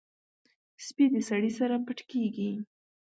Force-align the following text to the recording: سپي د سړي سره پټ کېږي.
سپي 0.85 1.05
د 1.13 1.15
سړي 1.29 1.51
سره 1.59 1.75
پټ 1.85 1.99
کېږي. 2.11 2.51